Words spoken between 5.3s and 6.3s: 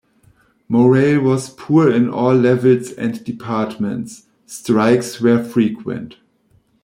frequent.